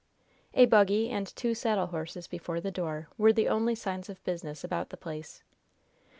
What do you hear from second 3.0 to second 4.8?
were the only signs of business